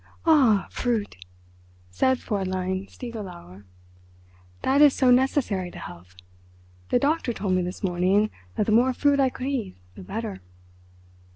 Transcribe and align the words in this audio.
"Ah, 0.25 0.65
fruit!" 0.71 1.15
said 1.91 2.17
Fräulein 2.17 2.89
Stiegelauer, 2.89 3.65
"that 4.63 4.81
is 4.81 4.95
so 4.95 5.11
necessary 5.11 5.69
to 5.69 5.77
health. 5.77 6.15
The 6.89 6.97
doctor 6.97 7.33
told 7.33 7.53
me 7.53 7.61
this 7.61 7.83
morning 7.83 8.31
that 8.55 8.65
the 8.65 8.71
more 8.71 8.93
fruit 8.93 9.19
I 9.19 9.29
could 9.29 9.45
eat 9.45 9.77
the 9.93 10.01
better." 10.01 10.41